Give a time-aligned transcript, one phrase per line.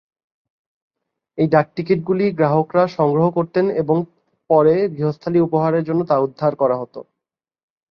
[1.37, 3.97] এই ডাকটিকিটগুলি গ্রাহকরা সংগ্রহ করতেন এবং
[4.49, 6.99] পরে গৃহস্থালী উপহারের জন্য তা উদ্ধার করা হতো।